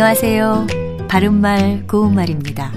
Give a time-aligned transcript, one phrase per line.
[0.00, 0.68] 안녕하세요.
[1.08, 2.72] 바른말 고운말입니다.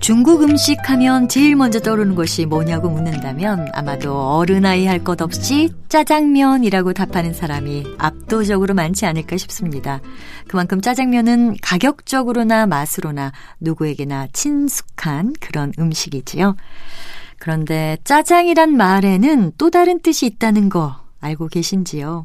[0.00, 6.94] 중국 음식 하면 제일 먼저 떠오르는 것이 뭐냐고 묻는다면 아마도 어른아이 할 것 없이 짜장면이라고
[6.94, 10.00] 답하는 사람이 압도적으로 많지 않을까 싶습니다.
[10.48, 16.56] 그만큼 짜장면은 가격적으로나 맛으로나 누구에게나 친숙한 그런 음식이지요.
[17.38, 22.24] 그런데 짜장이란 말에는 또 다른 뜻이 있다는 거 알고 계신지요?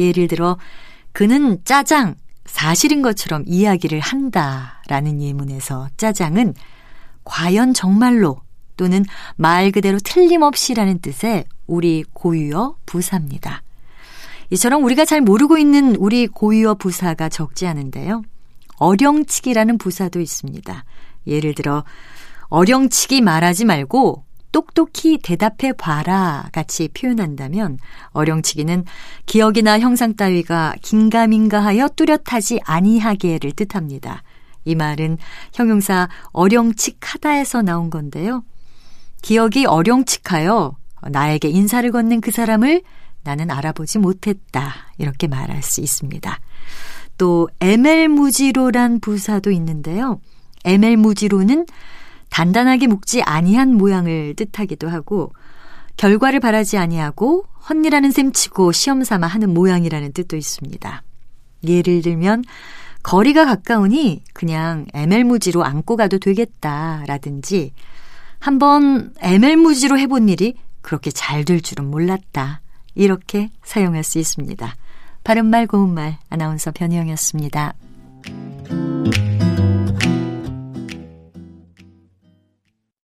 [0.00, 0.58] 예를 들어
[1.12, 6.54] 그는 짜장, 사실인 것처럼 이야기를 한다라는 예문에서 짜장은
[7.24, 8.40] 과연 정말로
[8.76, 9.04] 또는
[9.36, 13.62] 말 그대로 틀림없이라는 뜻의 우리 고유어 부사입니다.
[14.50, 18.22] 이처럼 우리가 잘 모르고 있는 우리 고유어 부사가 적지 않은데요.
[18.78, 20.84] 어령치기라는 부사도 있습니다.
[21.26, 21.84] 예를 들어
[22.48, 24.25] 어령치기 말하지 말고
[24.56, 27.76] 똑똑히 대답해 봐라 같이 표현한다면
[28.12, 28.86] 어령치기는
[29.26, 34.22] 기억이나 형상 따위가 긴가민가 하여 뚜렷하지 아니하게를 뜻합니다.
[34.64, 35.18] 이 말은
[35.52, 38.44] 형용사 어령칙하다에서 나온 건데요.
[39.20, 40.74] 기억이 어령칙하여
[41.10, 42.80] 나에게 인사를 건넨 그 사람을
[43.24, 44.72] 나는 알아보지 못했다.
[44.96, 46.40] 이렇게 말할 수 있습니다.
[47.18, 50.18] 또 에멜무지로란 부사도 있는데요.
[50.64, 51.66] 에멜무지로는
[52.30, 55.32] 단단하게 묶지 아니한 모양을 뜻하기도 하고
[55.96, 61.02] 결과를 바라지 아니하고 헛일하는 셈치고 시험 삼아 하는 모양이라는 뜻도 있습니다.
[61.66, 62.44] 예를 들면
[63.02, 67.72] 거리가 가까우니 그냥 ML무지로 안고 가도 되겠다라든지
[68.38, 72.60] 한번 ML무지로 해본 일이 그렇게 잘 될 줄은 몰랐다.
[72.94, 74.74] 이렇게 사용할 수 있습니다.
[75.24, 77.74] 바른말 고운말 아나운서 변희영이었습니다.